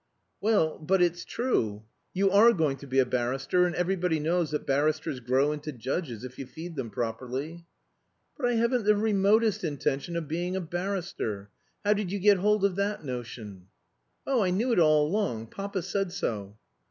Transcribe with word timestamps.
"Well, 0.41 0.79
but 0.79 0.99
it's 0.99 1.23
true. 1.23 1.83
You 2.11 2.31
are 2.31 2.53
going 2.53 2.77
to 2.77 2.87
be 2.87 2.97
a 2.97 3.05
barrister, 3.05 3.67
and 3.67 3.75
everybody 3.75 4.19
knows 4.19 4.49
that 4.49 4.65
barristers 4.65 5.19
grow 5.19 5.51
into 5.51 5.71
judges, 5.71 6.23
if 6.23 6.39
you 6.39 6.47
feed 6.47 6.75
them 6.75 6.89
properly." 6.89 7.65
"But 8.35 8.47
I 8.47 8.53
haven't 8.53 8.85
the 8.85 8.95
remotest 8.95 9.63
intention 9.63 10.15
of 10.15 10.27
being 10.27 10.55
a 10.55 10.59
barrister. 10.59 11.51
How 11.85 11.93
did 11.93 12.11
you 12.11 12.17
get 12.17 12.37
hold 12.39 12.65
of 12.65 12.77
that 12.77 13.03
notion?" 13.05 13.67
"Oh, 14.25 14.41
I 14.41 14.49
knew 14.49 14.71
it 14.71 14.79
all 14.79 15.05
along. 15.05 15.51
Papa 15.51 15.83
said 15.83 16.11
so." 16.11 16.57